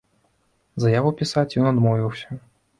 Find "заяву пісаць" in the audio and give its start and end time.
0.85-1.47